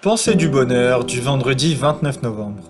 Pensée 0.00 0.36
du 0.36 0.48
bonheur 0.48 1.04
du 1.04 1.20
vendredi 1.20 1.74
29 1.74 2.22
novembre. 2.22 2.62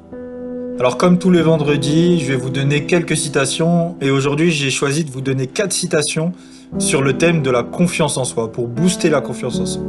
Alors 0.81 0.97
comme 0.97 1.19
tous 1.19 1.31
les 1.31 1.43
vendredis, 1.43 2.21
je 2.21 2.33
vais 2.33 2.39
vous 2.39 2.49
donner 2.49 2.87
quelques 2.87 3.19
citations 3.19 3.97
et 4.01 4.11
aujourd'hui 4.11 4.51
j'ai 4.51 4.71
choisi 4.71 5.05
de 5.05 5.11
vous 5.11 5.21
donner 5.21 5.47
quatre 5.47 5.75
citations 5.75 6.33
sur 6.79 7.03
le 7.03 7.19
thème 7.19 7.43
de 7.43 7.51
la 7.51 7.63
confiance 7.63 8.17
en 8.17 8.25
soi, 8.25 8.51
pour 8.51 8.67
booster 8.67 9.11
la 9.11 9.21
confiance 9.21 9.61
en 9.61 9.67
soi. 9.67 9.83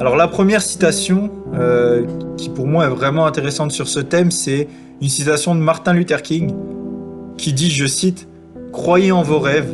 Alors 0.00 0.16
la 0.16 0.26
première 0.26 0.60
citation 0.60 1.30
euh, 1.54 2.04
qui 2.36 2.48
pour 2.48 2.66
moi 2.66 2.86
est 2.86 2.90
vraiment 2.90 3.26
intéressante 3.26 3.70
sur 3.70 3.86
ce 3.86 4.00
thème, 4.00 4.32
c'est 4.32 4.66
une 5.00 5.08
citation 5.08 5.54
de 5.54 5.60
Martin 5.60 5.92
Luther 5.92 6.20
King 6.20 6.52
qui 7.38 7.52
dit, 7.52 7.70
je 7.70 7.86
cite, 7.86 8.26
Croyez 8.72 9.12
en 9.12 9.22
vos 9.22 9.38
rêves 9.38 9.70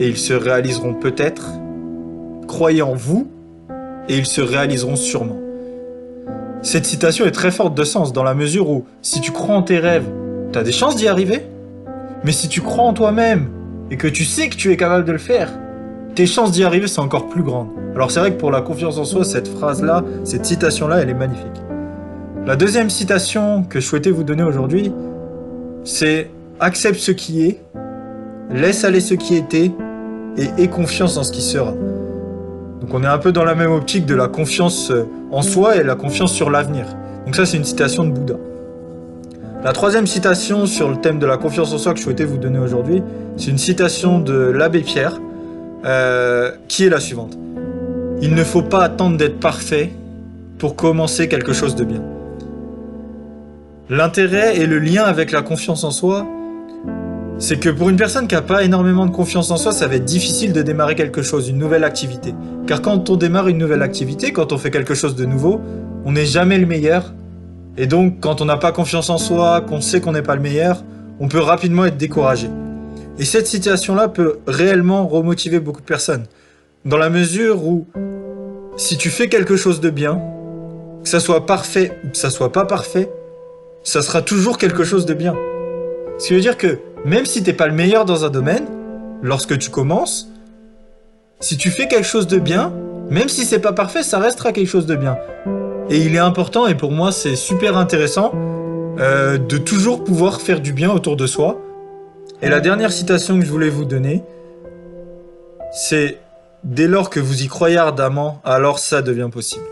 et 0.00 0.08
ils 0.08 0.18
se 0.18 0.32
réaliseront 0.32 0.94
peut-être. 0.94 1.52
Croyez 2.48 2.82
en 2.82 2.94
vous 2.94 3.30
et 4.08 4.18
ils 4.18 4.26
se 4.26 4.40
réaliseront 4.40 4.96
sûrement. 4.96 5.47
Cette 6.62 6.86
citation 6.86 7.24
est 7.24 7.30
très 7.30 7.52
forte 7.52 7.76
de 7.76 7.84
sens 7.84 8.12
dans 8.12 8.24
la 8.24 8.34
mesure 8.34 8.68
où 8.68 8.84
si 9.00 9.20
tu 9.20 9.30
crois 9.30 9.54
en 9.54 9.62
tes 9.62 9.78
rêves, 9.78 10.06
tu 10.52 10.58
as 10.58 10.64
des 10.64 10.72
chances 10.72 10.96
d'y 10.96 11.06
arriver. 11.06 11.46
Mais 12.24 12.32
si 12.32 12.48
tu 12.48 12.60
crois 12.60 12.84
en 12.84 12.92
toi-même 12.92 13.48
et 13.92 13.96
que 13.96 14.08
tu 14.08 14.24
sais 14.24 14.48
que 14.48 14.56
tu 14.56 14.72
es 14.72 14.76
capable 14.76 15.04
de 15.04 15.12
le 15.12 15.18
faire, 15.18 15.52
tes 16.16 16.26
chances 16.26 16.50
d'y 16.50 16.64
arriver 16.64 16.88
sont 16.88 17.02
encore 17.02 17.28
plus 17.28 17.44
grandes. 17.44 17.68
Alors 17.94 18.10
c'est 18.10 18.18
vrai 18.18 18.32
que 18.32 18.38
pour 18.38 18.50
la 18.50 18.60
confiance 18.60 18.98
en 18.98 19.04
soi, 19.04 19.24
cette 19.24 19.46
phrase-là, 19.46 20.02
cette 20.24 20.44
citation-là, 20.44 20.98
elle 21.00 21.10
est 21.10 21.14
magnifique. 21.14 21.46
La 22.44 22.56
deuxième 22.56 22.90
citation 22.90 23.62
que 23.62 23.78
je 23.78 23.86
souhaitais 23.86 24.10
vous 24.10 24.24
donner 24.24 24.42
aujourd'hui, 24.42 24.92
c'est 25.84 26.28
accepte 26.58 26.98
ce 26.98 27.12
qui 27.12 27.44
est, 27.46 27.60
laisse 28.50 28.82
aller 28.82 29.00
ce 29.00 29.14
qui 29.14 29.36
était 29.36 29.70
et 30.36 30.62
aie 30.62 30.68
confiance 30.68 31.16
en 31.18 31.22
ce 31.22 31.30
qui 31.30 31.42
sera. 31.42 31.72
Donc 32.88 33.00
on 33.00 33.04
est 33.04 33.08
un 33.08 33.18
peu 33.18 33.32
dans 33.32 33.44
la 33.44 33.54
même 33.54 33.70
optique 33.70 34.06
de 34.06 34.14
la 34.14 34.28
confiance 34.28 34.90
euh, 34.90 35.06
en 35.30 35.42
soi 35.42 35.76
et 35.76 35.82
la 35.82 35.94
confiance 35.94 36.32
sur 36.32 36.48
l'avenir. 36.48 36.86
Donc 37.26 37.36
ça 37.36 37.44
c'est 37.44 37.58
une 37.58 37.64
citation 37.64 38.04
de 38.04 38.12
Bouddha. 38.12 38.36
La 39.62 39.72
troisième 39.72 40.06
citation 40.06 40.64
sur 40.64 40.88
le 40.88 40.96
thème 40.96 41.18
de 41.18 41.26
la 41.26 41.36
confiance 41.36 41.74
en 41.74 41.76
soi 41.76 41.92
que 41.92 41.98
je 41.98 42.04
souhaitais 42.04 42.24
vous 42.24 42.38
donner 42.38 42.58
aujourd'hui, 42.58 43.02
c'est 43.36 43.50
une 43.50 43.58
citation 43.58 44.20
de 44.20 44.32
l'abbé 44.32 44.80
Pierre, 44.80 45.20
euh, 45.84 46.50
qui 46.66 46.86
est 46.86 46.88
la 46.88 46.98
suivante. 46.98 47.36
Il 48.22 48.34
ne 48.34 48.42
faut 48.42 48.62
pas 48.62 48.84
attendre 48.84 49.18
d'être 49.18 49.38
parfait 49.38 49.92
pour 50.56 50.74
commencer 50.74 51.28
quelque 51.28 51.52
chose 51.52 51.76
de 51.76 51.84
bien. 51.84 52.00
L'intérêt 53.90 54.56
et 54.56 54.66
le 54.66 54.78
lien 54.78 55.04
avec 55.04 55.30
la 55.30 55.42
confiance 55.42 55.84
en 55.84 55.90
soi, 55.90 56.26
c'est 57.40 57.60
que 57.60 57.68
pour 57.68 57.88
une 57.88 57.96
personne 57.96 58.26
qui 58.26 58.34
n'a 58.34 58.42
pas 58.42 58.64
énormément 58.64 59.06
de 59.06 59.12
confiance 59.12 59.52
en 59.52 59.56
soi, 59.56 59.70
ça 59.70 59.86
va 59.86 59.94
être 59.94 60.04
difficile 60.04 60.52
de 60.52 60.60
démarrer 60.60 60.96
quelque 60.96 61.22
chose, 61.22 61.48
une 61.48 61.58
nouvelle 61.58 61.84
activité. 61.84 62.34
Car 62.66 62.82
quand 62.82 63.10
on 63.10 63.16
démarre 63.16 63.46
une 63.46 63.58
nouvelle 63.58 63.82
activité, 63.82 64.32
quand 64.32 64.52
on 64.52 64.58
fait 64.58 64.72
quelque 64.72 64.94
chose 64.94 65.14
de 65.14 65.24
nouveau, 65.24 65.60
on 66.04 66.12
n'est 66.12 66.26
jamais 66.26 66.58
le 66.58 66.66
meilleur. 66.66 67.14
Et 67.76 67.86
donc, 67.86 68.18
quand 68.20 68.40
on 68.40 68.44
n'a 68.44 68.56
pas 68.56 68.72
confiance 68.72 69.08
en 69.08 69.18
soi, 69.18 69.60
qu'on 69.60 69.80
sait 69.80 70.00
qu'on 70.00 70.12
n'est 70.12 70.22
pas 70.22 70.34
le 70.34 70.42
meilleur, 70.42 70.82
on 71.20 71.28
peut 71.28 71.38
rapidement 71.38 71.84
être 71.84 71.96
découragé. 71.96 72.48
Et 73.20 73.24
cette 73.24 73.46
situation-là 73.46 74.08
peut 74.08 74.38
réellement 74.48 75.06
remotiver 75.06 75.60
beaucoup 75.60 75.80
de 75.80 75.86
personnes. 75.86 76.24
Dans 76.84 76.98
la 76.98 77.08
mesure 77.08 77.64
où, 77.64 77.86
si 78.76 78.96
tu 78.96 79.10
fais 79.10 79.28
quelque 79.28 79.54
chose 79.54 79.80
de 79.80 79.90
bien, 79.90 80.20
que 81.04 81.08
ça 81.08 81.20
soit 81.20 81.46
parfait 81.46 81.92
ou 82.04 82.08
que 82.10 82.16
ça 82.16 82.30
soit 82.30 82.50
pas 82.50 82.64
parfait, 82.64 83.08
ça 83.84 84.02
sera 84.02 84.22
toujours 84.22 84.58
quelque 84.58 84.82
chose 84.82 85.06
de 85.06 85.14
bien. 85.14 85.36
Ce 86.18 86.26
qui 86.26 86.34
veut 86.34 86.40
dire 86.40 86.56
que 86.56 86.78
même 87.04 87.26
si 87.26 87.42
t'es 87.42 87.52
pas 87.52 87.66
le 87.66 87.74
meilleur 87.74 88.04
dans 88.04 88.24
un 88.24 88.30
domaine, 88.30 88.66
lorsque 89.22 89.58
tu 89.58 89.70
commences, 89.70 90.28
si 91.40 91.56
tu 91.56 91.70
fais 91.70 91.88
quelque 91.88 92.06
chose 92.06 92.26
de 92.26 92.38
bien, 92.38 92.72
même 93.10 93.28
si 93.28 93.44
c'est 93.44 93.60
pas 93.60 93.72
parfait, 93.72 94.02
ça 94.02 94.18
restera 94.18 94.52
quelque 94.52 94.68
chose 94.68 94.86
de 94.86 94.96
bien. 94.96 95.18
Et 95.90 95.98
il 95.98 96.14
est 96.14 96.18
important, 96.18 96.66
et 96.66 96.74
pour 96.74 96.92
moi 96.92 97.12
c'est 97.12 97.36
super 97.36 97.76
intéressant, 97.76 98.32
euh, 98.98 99.38
de 99.38 99.58
toujours 99.58 100.04
pouvoir 100.04 100.40
faire 100.40 100.60
du 100.60 100.72
bien 100.72 100.90
autour 100.90 101.16
de 101.16 101.26
soi. 101.26 101.60
Et 102.42 102.48
la 102.48 102.60
dernière 102.60 102.92
citation 102.92 103.38
que 103.38 103.44
je 103.44 103.50
voulais 103.50 103.70
vous 103.70 103.84
donner, 103.84 104.22
c'est 105.72 106.18
Dès 106.64 106.88
lors 106.88 107.08
que 107.08 107.20
vous 107.20 107.44
y 107.44 107.46
croyez 107.46 107.76
ardemment, 107.76 108.40
alors 108.44 108.80
ça 108.80 109.00
devient 109.00 109.28
possible. 109.32 109.64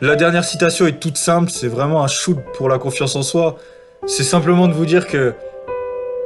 La 0.00 0.14
dernière 0.14 0.44
citation 0.44 0.86
est 0.86 1.00
toute 1.00 1.18
simple, 1.18 1.50
c'est 1.50 1.66
vraiment 1.66 2.04
un 2.04 2.06
shoot 2.06 2.38
pour 2.54 2.68
la 2.68 2.78
confiance 2.78 3.16
en 3.16 3.22
soi. 3.22 3.56
C'est 4.06 4.22
simplement 4.22 4.68
de 4.68 4.72
vous 4.72 4.86
dire 4.86 5.08
que 5.08 5.34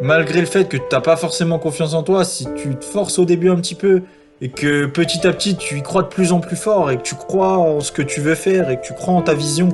malgré 0.02 0.40
le 0.40 0.46
fait 0.46 0.68
que 0.68 0.76
tu 0.76 0.82
n'as 0.92 1.00
pas 1.00 1.16
forcément 1.16 1.58
confiance 1.58 1.94
en 1.94 2.02
toi, 2.02 2.24
si 2.24 2.46
tu 2.56 2.76
te 2.76 2.84
forces 2.84 3.18
au 3.18 3.24
début 3.24 3.50
un 3.50 3.56
petit 3.56 3.74
peu 3.74 4.02
et 4.40 4.48
que 4.48 4.86
petit 4.86 5.26
à 5.26 5.32
petit 5.32 5.56
tu 5.56 5.78
y 5.78 5.82
crois 5.82 6.02
de 6.02 6.08
plus 6.08 6.32
en 6.32 6.40
plus 6.40 6.56
fort 6.56 6.90
et 6.90 6.96
que 6.98 7.02
tu 7.02 7.14
crois 7.14 7.56
en 7.56 7.80
ce 7.80 7.92
que 7.92 8.02
tu 8.02 8.20
veux 8.20 8.34
faire 8.34 8.68
et 8.70 8.76
que 8.78 8.84
tu 8.84 8.92
crois 8.92 9.14
en 9.14 9.22
ta 9.22 9.34
vision, 9.34 9.68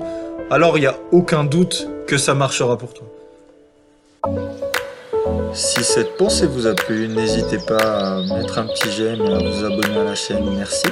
alors 0.50 0.77
il 0.77 0.83
n'y 0.83 0.87
a 0.87 0.97
aucun 1.11 1.44
doute 1.44 1.89
que 2.06 2.19
ça 2.19 2.34
marchera 2.34 2.77
pour 2.77 2.93
toi. 2.93 3.06
Si 5.55 5.83
cette 5.83 6.16
pensée 6.19 6.47
vous 6.47 6.66
a 6.66 6.75
plu, 6.75 7.09
n'hésitez 7.09 7.59
pas 7.59 8.19
à 8.19 8.22
mettre 8.22 8.59
un 8.59 8.66
petit 8.66 8.91
j'aime 8.93 9.22
et 9.22 9.34
à 9.34 9.39
vous 9.39 9.65
abonner 9.65 9.99
à 9.99 10.05
la 10.05 10.15
chaîne. 10.15 10.45
Merci. 10.56 10.87